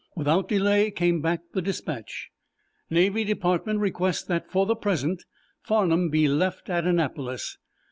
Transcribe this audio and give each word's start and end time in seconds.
Without 0.15 0.47
delay 0.49 0.89
came 0.89 1.21
back 1.21 1.41
the 1.53 1.61
dispatch: 1.61 2.29
"Navy 2.89 3.23
Department 3.23 3.81
requests 3.81 4.23
that 4.23 4.49
for 4.51 4.75
present 4.75 5.25
'Farnum' 5.61 6.09
be 6.09 6.27
left 6.27 6.71
at 6.71 6.87
Annapolis. 6.87 7.59